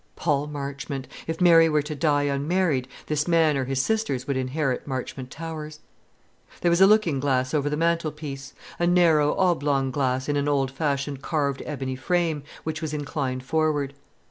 [0.15, 1.07] Paul Marchmont!
[1.27, 5.77] If Mary were to die unmarried, this man or his sisters would inherit Marchmont Towers."
[6.61, 10.71] There was a looking glass over the mantelpiece; a narrow, oblong glass, in an old
[10.71, 13.93] fashioned carved ebony frame, which was inclined forward.